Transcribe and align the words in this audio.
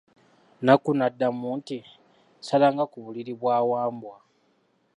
Nakku 0.65 0.91
n'addamu 0.95 1.49
nti, 1.59 1.77
saalanga 2.45 2.83
ku 2.91 2.97
buliri 3.05 3.33
bwa 3.41 3.57
Wambwa. 3.69 4.15